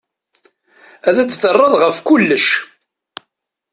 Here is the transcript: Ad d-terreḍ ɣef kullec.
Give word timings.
Ad 1.09 1.15
d-terreḍ 1.27 1.73
ɣef 1.81 1.97
kullec. 2.07 2.47